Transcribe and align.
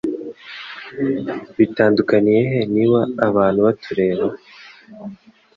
Bitandukaniye 1.57 2.41
he 2.51 2.61
niba 2.73 2.99
abantu 3.27 3.59
batureba? 3.67 4.27